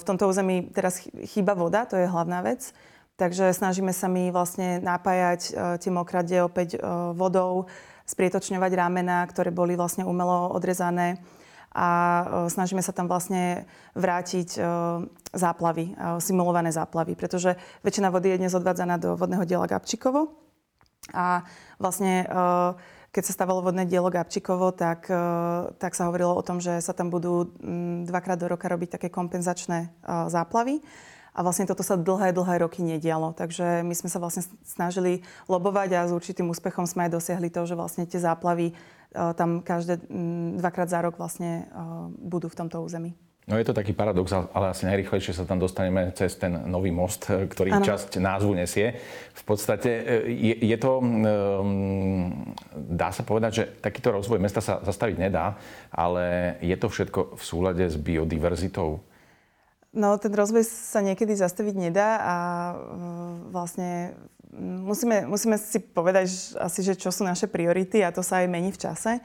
v 0.00 0.02
tomto 0.02 0.24
území 0.26 0.72
teraz 0.72 1.04
chýba 1.28 1.52
voda, 1.52 1.84
to 1.84 2.00
je 2.00 2.08
hlavná 2.08 2.40
vec. 2.40 2.72
Takže 3.20 3.52
snažíme 3.52 3.92
sa 3.92 4.08
my 4.08 4.32
vlastne 4.32 4.80
napájať 4.80 5.52
tie 5.78 5.92
mokrade 5.92 6.32
opäť 6.42 6.80
vodou, 7.12 7.68
sprietočňovať 8.08 8.72
rámená, 8.72 9.22
ktoré 9.28 9.52
boli 9.52 9.76
vlastne 9.76 10.08
umelo 10.08 10.50
odrezané 10.50 11.20
a 11.72 11.88
e, 11.88 12.24
snažíme 12.52 12.84
sa 12.84 12.92
tam 12.92 13.08
vlastne 13.08 13.64
vrátiť 13.96 14.48
e, 14.56 14.60
záplavy, 15.32 15.92
e, 15.92 16.20
simulované 16.20 16.68
záplavy, 16.68 17.16
pretože 17.16 17.56
väčšina 17.80 18.12
vody 18.12 18.36
je 18.36 18.40
dnes 18.44 18.52
odvádzaná 18.52 19.00
do 19.00 19.16
vodného 19.16 19.44
diela 19.48 19.64
Gabčíkovo 19.64 20.36
a 21.16 21.42
vlastne 21.82 22.22
keď 23.10 23.22
sa 23.26 23.34
stavalo 23.34 23.58
vodné 23.58 23.90
dielo 23.90 24.06
Gabčíkovo, 24.06 24.70
tak, 24.70 25.10
tak 25.82 25.92
sa 25.98 26.06
hovorilo 26.06 26.30
o 26.30 26.46
tom, 26.46 26.62
že 26.62 26.78
sa 26.78 26.94
tam 26.94 27.10
budú 27.10 27.50
dvakrát 28.06 28.38
do 28.38 28.46
roka 28.46 28.70
robiť 28.70 28.96
také 28.96 29.10
kompenzačné 29.10 29.90
záplavy. 30.30 30.78
A 31.32 31.40
vlastne 31.40 31.64
toto 31.64 31.80
sa 31.80 31.96
dlhé, 31.96 32.36
dlhé 32.36 32.60
roky 32.60 32.84
nedialo. 32.84 33.32
Takže 33.32 33.80
my 33.80 33.94
sme 33.96 34.08
sa 34.12 34.20
vlastne 34.20 34.44
snažili 34.68 35.24
lobovať 35.48 35.88
a 35.96 36.08
s 36.08 36.12
určitým 36.12 36.52
úspechom 36.52 36.84
sme 36.84 37.08
aj 37.08 37.16
dosiahli 37.16 37.48
to, 37.48 37.64
že 37.64 37.78
vlastne 37.78 38.04
tie 38.04 38.20
záplavy 38.20 38.76
tam 39.12 39.60
každé 39.60 40.08
dvakrát 40.56 40.88
za 40.88 41.04
rok 41.04 41.20
vlastne 41.20 41.68
budú 42.20 42.48
v 42.48 42.58
tomto 42.64 42.80
území. 42.80 43.12
No 43.42 43.58
je 43.58 43.66
to 43.66 43.74
taký 43.74 43.90
paradox, 43.90 44.30
ale 44.30 44.70
asi 44.70 44.86
najrychlejšie 44.86 45.34
sa 45.34 45.42
tam 45.42 45.58
dostaneme 45.58 46.14
cez 46.14 46.38
ten 46.38 46.62
nový 46.70 46.94
most, 46.94 47.26
e, 47.26 47.50
ktorý 47.50 47.74
ano. 47.74 47.82
časť 47.82 48.22
názvu 48.22 48.54
nesie. 48.54 49.02
V 49.34 49.42
podstate 49.42 49.90
e, 49.90 50.02
je, 50.30 50.54
je 50.62 50.76
to, 50.78 51.02
um, 51.02 52.54
dá 52.70 53.10
sa 53.10 53.26
povedať, 53.26 53.50
že 53.50 53.64
takýto 53.82 54.14
rozvoj 54.14 54.38
mesta 54.38 54.62
sa 54.62 54.78
zastaviť 54.86 55.18
nedá, 55.18 55.58
ale 55.90 56.54
je 56.62 56.76
to 56.78 56.86
všetko 56.86 57.34
v 57.34 57.42
súlade 57.42 57.82
s 57.82 57.98
biodiverzitou? 57.98 59.02
No, 59.92 60.16
ten 60.16 60.32
rozvoj 60.32 60.64
sa 60.64 61.04
niekedy 61.04 61.36
zastaviť 61.36 61.76
nedá 61.76 62.16
a 62.16 62.34
vlastne 63.52 64.16
musíme, 64.56 65.28
musíme 65.28 65.60
si 65.60 65.84
povedať 65.84 66.56
asi, 66.56 66.80
že 66.80 66.96
čo 66.96 67.12
sú 67.12 67.28
naše 67.28 67.44
priority 67.44 68.00
a 68.00 68.08
to 68.08 68.24
sa 68.24 68.40
aj 68.40 68.48
mení 68.48 68.72
v 68.72 68.80
čase. 68.80 69.20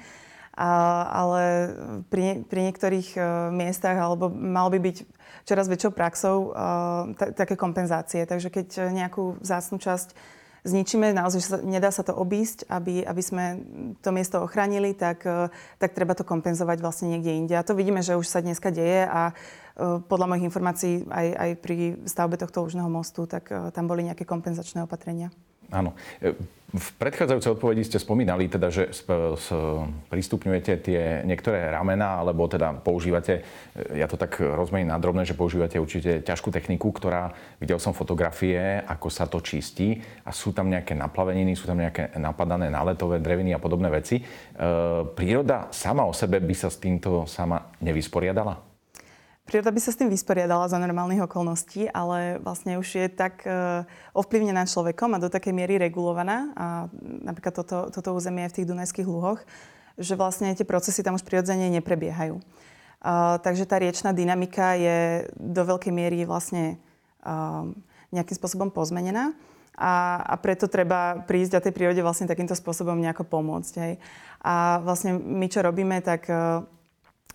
A, 0.58 0.70
ale 1.08 1.70
pri, 2.10 2.44
pri 2.44 2.60
niektorých 2.68 3.10
uh, 3.16 3.54
miestach 3.54 3.94
alebo 3.94 4.28
malo 4.28 4.74
by 4.74 4.80
byť 4.82 4.98
čoraz 5.46 5.70
väčšou 5.70 5.94
praxou 5.94 6.50
uh, 6.50 7.14
t- 7.14 7.32
také 7.32 7.54
kompenzácie. 7.54 8.26
Takže 8.26 8.50
keď 8.50 8.90
nejakú 8.90 9.38
vzácnú 9.38 9.78
časť 9.78 10.18
zničíme, 10.66 11.14
naozaj 11.14 11.42
sa, 11.46 11.58
nedá 11.62 11.94
sa 11.94 12.04
to 12.04 12.12
obísť, 12.12 12.68
aby, 12.68 13.06
aby 13.06 13.22
sme 13.24 13.62
to 14.04 14.10
miesto 14.12 14.44
ochránili, 14.44 14.92
tak, 14.92 15.24
tak 15.80 15.96
treba 15.96 16.12
to 16.12 16.28
kompenzovať 16.28 16.84
vlastne 16.84 17.08
niekde 17.16 17.32
inde. 17.40 17.56
A 17.56 17.64
to 17.64 17.72
vidíme, 17.72 18.04
že 18.04 18.20
už 18.20 18.28
sa 18.28 18.44
dneska 18.44 18.68
deje 18.68 19.08
a 19.08 19.32
podľa 20.10 20.26
mojich 20.26 20.48
informácií 20.50 21.06
aj, 21.06 21.28
aj 21.38 21.52
pri 21.62 21.78
stavbe 22.10 22.34
tohto 22.42 22.66
úžneho 22.66 22.90
mostu, 22.90 23.30
tak 23.30 23.54
tam 23.78 23.86
boli 23.86 24.02
nejaké 24.02 24.26
kompenzačné 24.26 24.82
opatrenia. 24.82 25.30
Áno. 25.70 25.94
E, 26.24 26.32
v 26.68 26.90
predchádzajúcej 27.00 27.56
odpovedi 27.56 27.88
ste 27.88 27.96
spomínali, 27.96 28.52
teda, 28.52 28.68
že 28.68 28.92
prístupňujete 30.12 30.74
tie 30.84 31.24
niektoré 31.24 31.72
ramena, 31.72 32.20
alebo 32.20 32.44
teda 32.44 32.84
používate, 32.84 33.48
ja 33.96 34.04
to 34.12 34.20
tak 34.20 34.44
rozmením 34.44 34.92
nadrobné, 34.92 35.24
že 35.24 35.32
používate 35.32 35.80
určite 35.80 36.20
ťažkú 36.28 36.52
techniku, 36.52 36.92
ktorá, 36.92 37.32
videl 37.64 37.80
som 37.80 37.96
fotografie, 37.96 38.84
ako 38.84 39.08
sa 39.08 39.32
to 39.32 39.40
čistí 39.40 40.04
a 40.28 40.36
sú 40.36 40.52
tam 40.52 40.68
nejaké 40.68 40.92
naplaveniny, 40.92 41.56
sú 41.56 41.72
tam 41.72 41.80
nejaké 41.80 42.20
napadané 42.20 42.68
náletové 42.68 43.24
dreviny 43.24 43.56
a 43.56 43.64
podobné 43.64 43.88
veci. 43.88 44.20
Príroda 45.16 45.72
sama 45.72 46.04
o 46.04 46.12
sebe 46.12 46.44
by 46.44 46.56
sa 46.56 46.68
s 46.68 46.84
týmto 46.84 47.24
sama 47.32 47.72
nevysporiadala? 47.80 48.77
Príroda 49.48 49.72
by 49.72 49.80
sa 49.80 49.96
s 49.96 50.00
tým 50.04 50.12
vysporiadala 50.12 50.68
za 50.68 50.76
normálnych 50.76 51.24
okolností, 51.24 51.88
ale 51.88 52.36
vlastne 52.44 52.76
už 52.76 53.00
je 53.00 53.08
tak 53.08 53.48
e, 53.48 53.88
ovplyvnená 54.12 54.68
človekom 54.68 55.16
a 55.16 55.24
do 55.24 55.32
takej 55.32 55.56
miery 55.56 55.80
regulovaná, 55.80 56.52
a 56.52 56.66
napríklad 57.00 57.56
toto, 57.56 57.88
toto 57.88 58.12
územie 58.12 58.44
je 58.44 58.52
v 58.52 58.56
tých 58.60 58.70
Dunajských 58.76 59.08
lúhoch, 59.08 59.40
že 59.96 60.20
vlastne 60.20 60.52
tie 60.52 60.68
procesy 60.68 61.00
tam 61.00 61.16
už 61.16 61.24
prirodzene 61.24 61.72
neprebiehajú. 61.80 62.44
A, 63.00 63.40
takže 63.40 63.64
tá 63.64 63.80
riečná 63.80 64.12
dynamika 64.12 64.76
je 64.76 65.32
do 65.40 65.64
veľkej 65.64 65.96
miery 65.96 66.28
vlastne 66.28 66.76
a, 67.24 67.64
nejakým 68.12 68.36
spôsobom 68.36 68.68
pozmenená. 68.68 69.32
A, 69.80 70.28
a 70.28 70.36
preto 70.44 70.68
treba 70.68 71.24
prísť 71.24 71.56
a 71.56 71.64
tej 71.64 71.72
prírode 71.72 72.04
vlastne 72.04 72.28
takýmto 72.28 72.58
spôsobom 72.58 73.00
nejako 73.00 73.24
pomôcť. 73.24 73.74
Hej. 73.80 73.94
A 74.44 74.84
vlastne 74.84 75.16
my, 75.16 75.48
čo 75.48 75.64
robíme, 75.64 76.04
tak 76.04 76.28
e, 76.28 76.68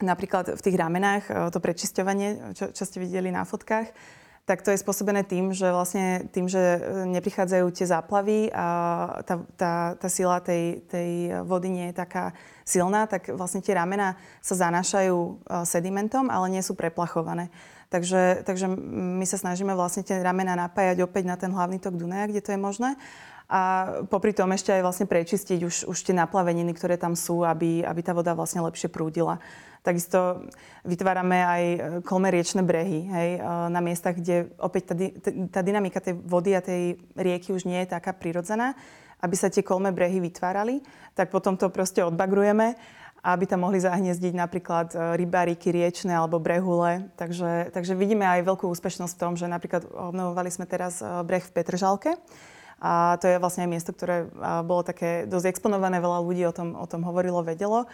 Napríklad 0.02 0.58
v 0.58 0.64
tých 0.64 0.76
ramenách, 0.76 1.24
e, 1.30 1.32
to 1.54 1.62
prečisťovanie, 1.62 2.58
čo, 2.58 2.74
čo 2.74 2.82
ste 2.82 2.98
videli 2.98 3.30
na 3.30 3.46
fotkách, 3.46 3.94
tak 4.42 4.66
to 4.66 4.74
je 4.74 4.82
spôsobené 4.82 5.22
tým, 5.22 5.54
že 5.54 5.70
vlastne 5.70 6.26
tým, 6.34 6.50
že 6.50 6.58
e, 6.58 6.80
neprichádzajú 7.14 7.66
tie 7.70 7.86
záplavy 7.86 8.50
a 8.50 8.66
tá, 9.22 9.34
tá, 9.54 9.72
tá 9.94 10.08
sila 10.10 10.42
tej, 10.42 10.82
tej 10.90 11.40
vody 11.46 11.70
nie 11.70 11.86
je 11.94 12.02
taká 12.02 12.34
silná, 12.66 13.06
tak 13.06 13.30
vlastne 13.30 13.62
tie 13.62 13.78
ramena 13.78 14.18
sa 14.42 14.58
zanášajú 14.58 15.16
e, 15.16 15.32
sedimentom, 15.62 16.26
ale 16.26 16.50
nie 16.50 16.62
sú 16.66 16.74
preplachované. 16.74 17.54
Takže, 17.86 18.42
takže 18.42 18.66
my 18.72 19.22
sa 19.28 19.38
snažíme 19.38 19.76
vlastne 19.78 20.02
tie 20.02 20.18
ramena 20.18 20.58
napájať 20.58 21.04
opäť 21.06 21.28
na 21.28 21.36
ten 21.38 21.52
hlavný 21.52 21.78
tok 21.78 21.94
Dunaja, 21.94 22.26
kde 22.26 22.42
to 22.42 22.50
je 22.50 22.58
možné 22.58 22.98
a 23.50 23.60
popri 24.08 24.32
tom 24.32 24.50
ešte 24.54 24.72
aj 24.72 24.82
vlastne 24.82 25.06
prečistiť 25.06 25.60
už, 25.66 25.74
už 25.90 25.98
tie 26.02 26.14
naplaveniny, 26.16 26.72
ktoré 26.72 26.96
tam 26.96 27.18
sú, 27.18 27.42
aby, 27.44 27.84
aby 27.84 28.00
tá 28.00 28.16
voda 28.16 28.32
vlastne 28.32 28.64
lepšie 28.64 28.88
prúdila. 28.88 29.42
Takisto 29.82 30.46
vytvárame 30.86 31.38
aj 31.42 31.62
e, 31.62 31.78
kolme 32.06 32.30
riečne 32.30 32.62
brehy 32.62 33.02
hej, 33.10 33.30
e, 33.36 33.40
na 33.66 33.82
miestach, 33.82 34.14
kde 34.14 34.54
opäť 34.62 34.94
tá, 34.94 34.94
tá 35.50 35.60
dynamika 35.60 35.98
tej 35.98 36.14
vody 36.22 36.54
a 36.54 36.62
tej 36.62 37.02
rieky 37.18 37.50
už 37.50 37.66
nie 37.66 37.82
je 37.82 37.90
taká 37.90 38.14
prirodzená, 38.14 38.78
aby 39.18 39.34
sa 39.34 39.50
tie 39.50 39.66
kolme 39.66 39.90
brehy 39.90 40.22
vytvárali, 40.22 40.86
tak 41.18 41.34
potom 41.34 41.58
to 41.58 41.66
proste 41.66 41.98
odbagrujeme 41.98 42.78
aby 43.22 43.46
tam 43.46 43.62
mohli 43.62 43.78
zahniezdiť 43.78 44.34
napríklad 44.34 44.86
e, 44.94 45.14
rybáriky 45.14 45.70
riečne 45.70 46.10
alebo 46.10 46.42
brehule. 46.42 47.06
Takže, 47.14 47.70
takže 47.70 47.94
vidíme 47.94 48.26
aj 48.26 48.42
veľkú 48.42 48.66
úspešnosť 48.66 49.14
v 49.14 49.22
tom, 49.22 49.32
že 49.38 49.46
napríklad 49.46 49.86
obnovovali 49.86 50.50
sme 50.50 50.66
teraz 50.66 50.98
breh 50.98 51.42
v 51.46 51.54
Petržalke, 51.54 52.18
a 52.82 53.14
to 53.22 53.30
je 53.30 53.38
vlastne 53.38 53.62
aj 53.62 53.70
miesto, 53.70 53.94
ktoré 53.94 54.26
bolo 54.66 54.82
také 54.82 55.22
dosť 55.30 55.54
exponované, 55.54 56.02
veľa 56.02 56.18
ľudí 56.18 56.42
o 56.50 56.50
tom, 56.50 56.74
o 56.74 56.86
tom 56.90 57.06
hovorilo, 57.06 57.46
vedelo. 57.46 57.86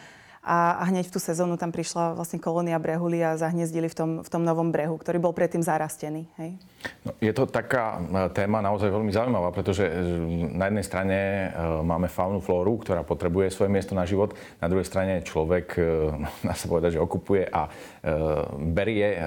A, 0.43 0.87
hneď 0.87 1.11
v 1.11 1.15
tú 1.15 1.21
sezónu 1.21 1.59
tam 1.59 1.75
prišla 1.75 2.15
vlastne 2.15 2.39
kolónia 2.39 2.79
brehuli 2.79 3.19
a 3.21 3.35
zahniezdili 3.35 3.91
v 3.91 3.97
tom, 3.97 4.11
v 4.23 4.29
tom 4.31 4.47
novom 4.47 4.71
brehu, 4.71 4.95
ktorý 4.95 5.19
bol 5.19 5.35
predtým 5.35 5.67
zarastený. 5.67 6.31
Hej? 6.39 6.55
No, 7.03 7.11
je 7.19 7.33
to 7.35 7.51
taká 7.51 7.99
e, 7.99 8.31
téma 8.31 8.63
naozaj 8.63 8.87
veľmi 8.87 9.11
zaujímavá, 9.11 9.51
pretože 9.51 9.83
e, 9.83 9.93
na 10.55 10.71
jednej 10.71 10.87
strane 10.87 11.19
e, 11.19 11.47
máme 11.83 12.07
faunu, 12.07 12.39
flóru, 12.39 12.79
ktorá 12.79 13.03
potrebuje 13.03 13.51
svoje 13.51 13.71
miesto 13.75 13.99
na 13.99 14.07
život, 14.07 14.39
na 14.63 14.71
druhej 14.71 14.87
strane 14.87 15.27
človek, 15.27 15.75
dá 16.47 16.55
sa 16.55 16.67
povedať, 16.71 16.97
že 16.97 17.03
okupuje 17.03 17.51
a 17.51 17.67
berie 18.57 19.21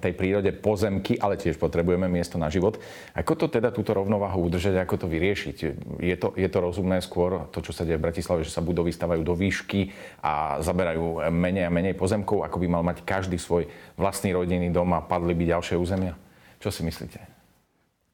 tej 0.00 0.12
prírode 0.16 0.48
pozemky, 0.56 1.20
ale 1.20 1.36
tiež 1.36 1.60
potrebujeme 1.60 2.08
miesto 2.08 2.40
na 2.40 2.48
život. 2.48 2.80
Ako 3.12 3.36
to 3.36 3.46
teda 3.50 3.74
túto 3.74 3.92
rovnováhu 3.92 4.46
udržať, 4.46 4.80
ako 4.80 5.04
to 5.04 5.06
vyriešiť? 5.10 5.56
Je 6.00 6.16
to, 6.16 6.32
je 6.32 6.48
to 6.48 6.58
rozumné 6.62 7.02
skôr, 7.04 7.50
to, 7.52 7.60
čo 7.60 7.76
sa 7.76 7.84
deje 7.84 8.00
v 8.00 8.06
Bratislave, 8.08 8.46
že 8.46 8.54
sa 8.54 8.64
budovy 8.64 8.94
stavajú 8.94 9.20
do 9.20 9.34
výšky 9.36 9.92
a 10.20 10.60
zaberajú 10.60 11.32
menej 11.32 11.68
a 11.68 11.72
menej 11.72 11.96
pozemkov, 11.96 12.44
ako 12.44 12.60
by 12.60 12.66
mal 12.68 12.84
mať 12.84 13.04
každý 13.08 13.40
svoj 13.40 13.68
vlastný 13.96 14.36
rodinný 14.36 14.68
dom 14.68 14.92
a 14.92 15.00
padli 15.00 15.32
by 15.32 15.56
ďalšie 15.56 15.80
územia? 15.80 16.16
Čo 16.60 16.68
si 16.68 16.84
myslíte? 16.84 17.40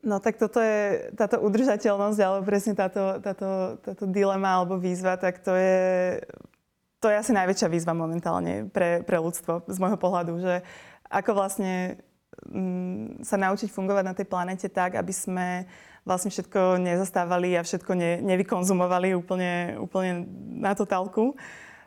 No 0.07 0.23
tak 0.23 0.39
toto 0.39 0.63
je, 0.63 1.11
táto 1.19 1.43
udržateľnosť, 1.43 2.19
alebo 2.23 2.47
presne 2.47 2.79
táto, 2.79 3.19
táto, 3.19 3.75
táto 3.83 4.07
dilema 4.07 4.63
alebo 4.63 4.79
výzva, 4.79 5.19
tak 5.19 5.43
to 5.43 5.51
je, 5.59 6.23
to 7.03 7.11
je 7.11 7.19
asi 7.19 7.35
najväčšia 7.35 7.67
výzva 7.67 7.91
momentálne 7.91 8.71
pre, 8.71 9.03
pre 9.03 9.19
ľudstvo 9.19 9.67
z 9.67 9.79
môjho 9.83 9.99
pohľadu, 9.99 10.39
že 10.39 10.63
ako 11.11 11.31
vlastne 11.35 11.99
mm, 12.47 13.27
sa 13.27 13.35
naučiť 13.35 13.67
fungovať 13.67 14.05
na 14.07 14.15
tej 14.15 14.31
planete 14.31 14.71
tak, 14.71 14.95
aby 14.95 15.11
sme 15.11 15.67
vlastne 16.07 16.31
všetko 16.31 16.79
nezastávali 16.79 17.59
a 17.59 17.67
všetko 17.67 17.93
ne, 17.99 18.23
nevykonzumovali 18.23 19.11
úplne, 19.19 19.75
úplne 19.83 20.23
na 20.55 20.71
totálku. 20.79 21.35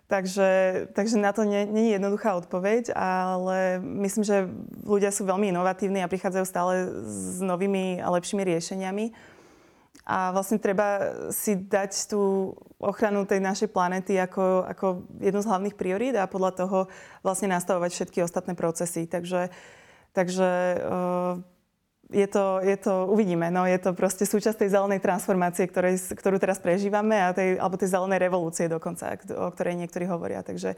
Takže, 0.10 0.50
takže 0.98 1.22
na 1.22 1.30
to 1.30 1.46
nie, 1.46 1.70
je 1.70 1.94
jednoduchá 1.94 2.34
odpoveď, 2.42 2.98
ale 2.98 3.78
myslím, 3.78 4.26
že 4.26 4.50
ľudia 4.82 5.14
sú 5.14 5.22
veľmi 5.22 5.54
inovatívni 5.54 6.02
a 6.02 6.10
prichádzajú 6.10 6.46
stále 6.50 6.90
s 7.06 7.38
novými 7.38 8.02
a 8.02 8.10
lepšími 8.18 8.42
riešeniami. 8.42 9.14
A 10.10 10.34
vlastne 10.34 10.58
treba 10.58 11.14
si 11.30 11.54
dať 11.54 12.10
tú 12.10 12.58
ochranu 12.82 13.30
tej 13.30 13.38
našej 13.38 13.70
planety 13.70 14.18
ako, 14.18 14.66
ako 14.66 15.06
jednu 15.22 15.46
z 15.46 15.50
hlavných 15.54 15.78
priorít 15.78 16.18
a 16.18 16.26
podľa 16.26 16.66
toho 16.66 16.80
vlastne 17.22 17.54
nastavovať 17.54 17.94
všetky 17.94 18.26
ostatné 18.26 18.58
procesy. 18.58 19.06
Takže, 19.06 19.54
takže 20.18 20.82
uh, 20.82 21.38
je 22.10 22.28
to, 22.28 22.58
je 22.66 22.78
to, 22.78 23.06
uvidíme, 23.06 23.54
no 23.54 23.70
je 23.70 23.78
to 23.78 23.94
proste 23.94 24.26
súčasť 24.26 24.66
tej 24.66 24.74
zelenej 24.74 24.98
transformácie, 24.98 25.70
ktorej, 25.70 26.02
ktorú 26.18 26.42
teraz 26.42 26.58
prežívame, 26.58 27.22
a 27.22 27.30
tej, 27.38 27.62
alebo 27.62 27.78
tej 27.78 27.94
zelenej 27.94 28.20
revolúcie 28.20 28.66
dokonca, 28.66 29.14
o 29.38 29.54
ktorej 29.54 29.78
niektorí 29.78 30.10
hovoria. 30.10 30.42
Takže, 30.42 30.74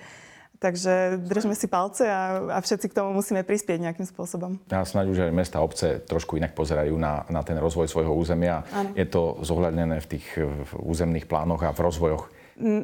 takže 0.60 1.24
držme 1.24 1.56
si 1.56 1.72
palce 1.72 2.04
a, 2.12 2.52
a 2.52 2.58
všetci 2.60 2.92
k 2.92 2.98
tomu 3.00 3.16
musíme 3.16 3.48
prispieť 3.48 3.80
nejakým 3.80 4.04
spôsobom. 4.04 4.60
Ja 4.68 4.84
snáď 4.84 5.06
už 5.16 5.20
aj 5.32 5.32
mesta, 5.32 5.64
obce 5.64 6.04
trošku 6.04 6.36
inak 6.36 6.52
pozerajú 6.52 7.00
na, 7.00 7.24
na 7.32 7.40
ten 7.48 7.56
rozvoj 7.56 7.88
svojho 7.88 8.12
územia. 8.12 8.68
Ano. 8.76 8.92
Je 8.92 9.08
to 9.08 9.40
zohľadnené 9.40 10.04
v 10.04 10.10
tých 10.12 10.28
v 10.36 10.72
územných 10.84 11.32
plánoch 11.32 11.64
a 11.64 11.72
v 11.72 11.80
rozvojoch 11.80 12.28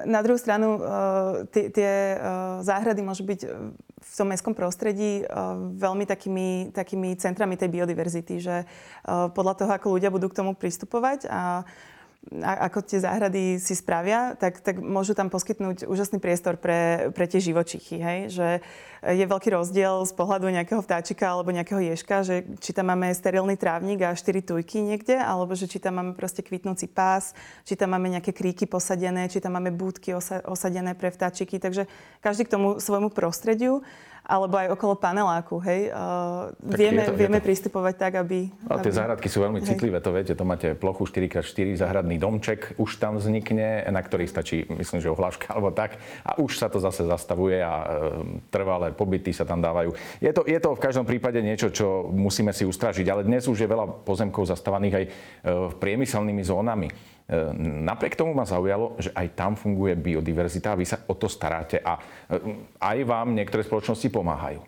na 0.06 0.20
druhú 0.26 0.42
stranu, 0.42 0.82
tie, 1.54 1.70
tie 1.70 2.18
záhrady 2.66 3.06
môžu 3.06 3.24
byť 3.24 3.40
v 3.98 4.12
tom 4.18 4.28
mestskom 4.34 4.58
prostredí 4.58 5.22
veľmi 5.78 6.10
takými, 6.10 6.74
takými 6.74 7.14
centrami 7.22 7.54
tej 7.54 7.70
biodiverzity, 7.70 8.36
že 8.42 8.66
podľa 9.08 9.54
toho, 9.54 9.72
ako 9.74 9.94
ľudia 9.98 10.10
budú 10.10 10.34
k 10.34 10.38
tomu 10.42 10.58
pristupovať 10.58 11.30
a 11.30 11.66
ako 12.44 12.84
tie 12.84 13.00
záhrady 13.00 13.58
si 13.58 13.74
spravia, 13.74 14.36
tak, 14.36 14.60
tak 14.60 14.84
môžu 14.84 15.16
tam 15.16 15.32
poskytnúť 15.32 15.88
úžasný 15.88 16.20
priestor 16.20 16.60
pre, 16.60 17.12
pre 17.16 17.26
tie 17.26 17.40
živočichy. 17.40 17.96
Hej? 17.98 18.20
Že 18.36 18.48
je 19.16 19.26
veľký 19.30 19.50
rozdiel 19.54 20.04
z 20.04 20.14
pohľadu 20.18 20.50
nejakého 20.50 20.82
vtáčika 20.82 21.32
alebo 21.32 21.54
nejakého 21.54 21.80
ježka, 21.80 22.26
že 22.26 22.44
či 22.60 22.74
tam 22.74 22.92
máme 22.92 23.14
sterilný 23.14 23.56
trávnik 23.56 24.04
a 24.04 24.18
štyri 24.18 24.42
tujky 24.42 24.82
niekde, 24.84 25.16
alebo 25.16 25.54
že 25.54 25.70
či 25.70 25.78
tam 25.80 26.02
máme 26.02 26.12
proste 26.18 26.42
kvitnúci 26.44 26.90
pás, 26.90 27.32
či 27.64 27.78
tam 27.78 27.94
máme 27.96 28.10
nejaké 28.12 28.34
kríky 28.34 28.66
posadené, 28.66 29.30
či 29.30 29.40
tam 29.40 29.56
máme 29.56 29.72
búdky 29.72 30.18
osa, 30.18 30.42
osadené 30.44 30.98
pre 30.98 31.14
vtáčiky. 31.14 31.62
Takže 31.62 31.86
každý 32.20 32.50
k 32.50 32.54
tomu 32.58 32.82
svojmu 32.82 33.14
prostrediu 33.14 33.86
alebo 34.28 34.60
aj 34.60 34.76
okolo 34.76 35.00
paneláku, 35.00 35.56
hej. 35.64 35.88
Uh, 35.88 36.52
vieme, 36.60 37.08
to, 37.08 37.16
vieme 37.16 37.40
to... 37.40 37.48
pristupovať 37.48 37.96
tak, 37.96 38.14
aby... 38.20 38.52
A 38.68 38.84
tie 38.84 38.92
aby... 38.92 39.00
záhradky 39.00 39.32
sú 39.32 39.40
veľmi 39.40 39.64
hej. 39.64 39.72
citlivé, 39.72 40.04
to 40.04 40.12
viete, 40.12 40.36
to 40.36 40.44
máte 40.44 40.76
plochu 40.76 41.08
4x4, 41.08 41.80
záhradný 41.80 42.20
domček, 42.20 42.76
už 42.76 43.00
tam 43.00 43.16
vznikne, 43.16 43.88
na 43.88 44.02
ktorý 44.04 44.28
stačí, 44.28 44.68
myslím, 44.68 45.00
že 45.00 45.08
ohláška 45.08 45.48
alebo 45.56 45.72
tak, 45.72 45.96
a 46.28 46.36
už 46.36 46.60
sa 46.60 46.68
to 46.68 46.84
zase 46.84 47.08
zastavuje 47.08 47.64
a 47.64 47.74
e, 47.74 47.86
trvalé 48.52 48.92
pobyty 48.92 49.32
sa 49.32 49.48
tam 49.48 49.64
dávajú. 49.64 49.96
Je 50.20 50.36
to, 50.36 50.44
je 50.44 50.60
to 50.60 50.76
v 50.76 50.84
každom 50.84 51.08
prípade 51.08 51.40
niečo, 51.40 51.72
čo 51.72 52.12
musíme 52.12 52.52
si 52.52 52.68
ustražiť, 52.68 53.08
ale 53.08 53.24
dnes 53.24 53.48
už 53.48 53.64
je 53.64 53.72
veľa 53.72 54.04
pozemkov 54.04 54.44
zastávaných 54.44 54.94
aj 55.00 55.06
e, 55.08 55.10
priemyselnými 55.80 56.44
zónami. 56.44 56.92
E, 57.28 57.52
napriek 57.84 58.16
tomu 58.16 58.32
ma 58.32 58.48
zaujalo, 58.48 58.96
že 59.04 59.12
aj 59.12 59.36
tam 59.36 59.60
funguje 59.60 60.00
biodiverzita 60.00 60.72
a 60.72 60.80
vy 60.80 60.88
sa 60.88 61.04
o 61.12 61.14
to 61.14 61.28
staráte 61.28 61.76
a 61.84 62.00
e, 62.32 62.64
aj 62.80 62.98
vám 63.04 63.36
niektoré 63.36 63.68
spoločnosti 63.68 64.08
pomáhajú. 64.08 64.64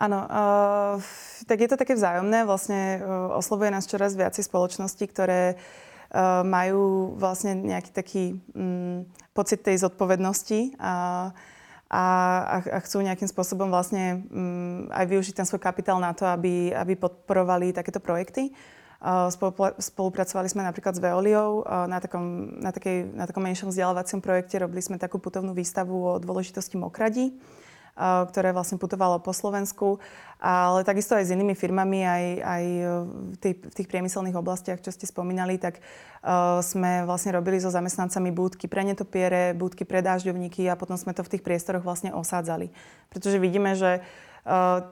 Áno, 0.00 0.24
uh, 0.24 0.96
tak 1.44 1.60
je 1.60 1.68
to 1.68 1.76
také 1.76 1.92
vzájomné. 1.92 2.48
Vlastne 2.48 3.04
uh, 3.04 3.36
oslovuje 3.36 3.68
nás 3.68 3.84
čoraz 3.84 4.16
viacej 4.16 4.48
spoločností, 4.48 5.04
ktoré 5.04 5.60
uh, 5.60 6.40
majú 6.40 7.12
vlastne 7.20 7.52
nejaký 7.52 7.92
taký 7.92 8.24
um, 8.56 9.04
pocit 9.36 9.60
tej 9.60 9.84
zodpovednosti 9.84 10.80
a, 10.80 11.28
a, 11.92 12.04
a 12.64 12.78
chcú 12.80 13.04
nejakým 13.04 13.28
spôsobom 13.28 13.68
vlastne 13.68 14.24
um, 14.32 14.88
aj 14.88 15.04
využiť 15.04 15.36
ten 15.36 15.44
svoj 15.44 15.60
kapitál 15.60 16.00
na 16.00 16.16
to, 16.16 16.24
aby, 16.24 16.72
aby 16.72 16.96
podporovali 16.96 17.76
takéto 17.76 18.00
projekty. 18.00 18.56
Spolupracovali 19.80 20.52
sme 20.52 20.60
napríklad 20.60 20.92
s 20.92 21.00
Veoliou 21.00 21.64
na 21.64 21.98
takom, 22.04 22.52
na, 22.60 22.68
takej, 22.68 23.16
na 23.16 23.24
takom 23.24 23.40
menšom 23.40 23.72
vzdelávacom 23.72 24.20
projekte. 24.20 24.60
Robili 24.60 24.84
sme 24.84 25.00
takú 25.00 25.16
putovnú 25.16 25.56
výstavu 25.56 25.96
o 25.96 26.12
dôležitosti 26.20 26.76
mokradí 26.76 27.32
ktoré 28.00 28.56
vlastne 28.56 28.80
putovalo 28.80 29.20
po 29.20 29.36
Slovensku, 29.36 30.00
ale 30.40 30.88
takisto 30.88 31.12
aj 31.12 31.28
s 31.28 31.34
inými 31.36 31.52
firmami, 31.52 32.00
aj, 32.00 32.24
aj 32.40 32.64
v, 33.04 33.36
tých, 33.36 33.56
v 33.60 33.74
tých 33.76 33.88
priemyselných 33.92 34.38
oblastiach, 34.40 34.80
čo 34.80 34.88
ste 34.88 35.04
spomínali, 35.04 35.60
tak 35.60 35.84
sme 36.64 37.04
vlastne 37.04 37.36
robili 37.36 37.60
so 37.60 37.68
zamestnancami 37.68 38.32
búdky 38.32 38.72
pre 38.72 38.88
netopiere, 38.88 39.52
búdky 39.52 39.84
pre 39.84 40.00
dážďovníky 40.00 40.64
a 40.72 40.80
potom 40.80 40.96
sme 40.96 41.12
to 41.12 41.20
v 41.20 41.36
tých 41.36 41.44
priestoroch 41.44 41.84
vlastne 41.84 42.12
osádzali. 42.16 42.72
Pretože 43.12 43.36
vidíme, 43.36 43.76
že 43.76 44.00
Uh, 44.00 44.29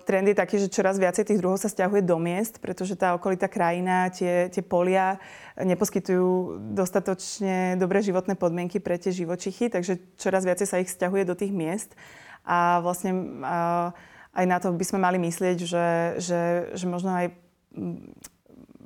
trend 0.04 0.28
je 0.28 0.36
taký, 0.36 0.56
že 0.60 0.68
čoraz 0.68 1.00
viacej 1.00 1.24
tých 1.32 1.40
druhov 1.40 1.56
sa 1.56 1.72
stiahuje 1.72 2.04
do 2.04 2.20
miest, 2.20 2.60
pretože 2.60 3.00
tá 3.00 3.16
okolitá 3.16 3.48
krajina, 3.48 4.12
tie, 4.12 4.52
tie 4.52 4.60
polia 4.60 5.16
neposkytujú 5.56 6.60
dostatočne 6.76 7.80
dobré 7.80 8.04
životné 8.04 8.36
podmienky 8.36 8.78
pre 8.78 9.00
tie 9.00 9.10
živočichy, 9.10 9.72
takže 9.72 9.98
čoraz 10.20 10.44
viacej 10.44 10.66
sa 10.68 10.80
ich 10.80 10.92
stiahuje 10.92 11.24
do 11.24 11.34
tých 11.34 11.50
miest. 11.50 11.96
A 12.44 12.80
vlastne 12.84 13.40
uh, 13.42 13.90
aj 14.36 14.44
na 14.44 14.56
to 14.60 14.70
by 14.72 14.84
sme 14.84 15.00
mali 15.00 15.18
myslieť, 15.18 15.56
že, 15.64 15.86
že, 16.20 16.42
že 16.76 16.86
možno 16.86 17.10
aj 17.12 17.26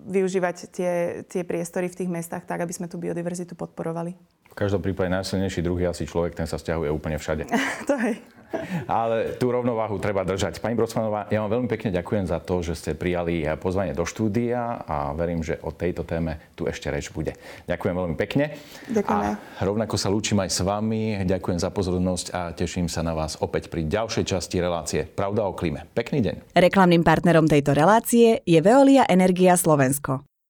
využívať 0.02 0.56
tie, 0.74 0.92
tie 1.26 1.42
priestory 1.46 1.86
v 1.86 1.98
tých 2.02 2.10
mestách 2.10 2.46
tak, 2.46 2.62
aby 2.62 2.74
sme 2.74 2.90
tú 2.90 2.98
biodiverzitu 2.98 3.54
podporovali. 3.54 4.14
V 4.52 4.56
každom 4.58 4.84
prípade 4.84 5.08
najsilnejší 5.08 5.64
druh 5.64 5.78
je 5.80 5.88
asi 5.88 6.04
človek, 6.04 6.36
ten 6.36 6.44
sa 6.44 6.60
stiahuje 6.60 6.90
úplne 6.92 7.16
všade. 7.16 7.48
to 7.88 7.94
je. 7.98 8.41
Ale 8.88 9.36
tú 9.38 9.50
rovnováhu 9.52 9.96
treba 9.98 10.22
držať. 10.26 10.58
Pani 10.58 10.76
Brocmanová, 10.76 11.28
ja 11.28 11.42
vám 11.44 11.60
veľmi 11.60 11.68
pekne 11.70 11.94
ďakujem 11.94 12.26
za 12.28 12.38
to, 12.42 12.60
že 12.60 12.74
ste 12.78 12.90
prijali 12.98 13.44
pozvanie 13.58 13.92
do 13.96 14.04
štúdia 14.04 14.82
a 14.84 15.12
verím, 15.16 15.44
že 15.44 15.60
o 15.62 15.70
tejto 15.70 16.02
téme 16.02 16.40
tu 16.56 16.66
ešte 16.66 16.88
reč 16.88 17.12
bude. 17.12 17.36
Ďakujem 17.68 17.94
veľmi 17.94 18.16
pekne. 18.16 18.56
Ďakujeme. 18.90 19.30
A 19.38 19.62
rovnako 19.62 19.94
sa 20.00 20.08
lúčim 20.12 20.38
aj 20.40 20.50
s 20.50 20.60
vami. 20.64 21.22
Ďakujem 21.22 21.58
za 21.60 21.70
pozornosť 21.70 22.26
a 22.32 22.40
teším 22.56 22.88
sa 22.88 23.04
na 23.04 23.12
vás 23.12 23.38
opäť 23.38 23.68
pri 23.68 23.86
ďalšej 23.86 24.24
časti 24.26 24.56
relácie 24.58 25.04
Pravda 25.04 25.46
o 25.46 25.52
klíme. 25.52 25.86
Pekný 25.92 26.24
deň. 26.24 26.34
Reklamným 26.56 27.04
partnerom 27.04 27.46
tejto 27.46 27.76
relácie 27.76 28.40
je 28.42 28.58
Veolia 28.64 29.06
Energia 29.06 29.54
Slovensko. 29.54 30.31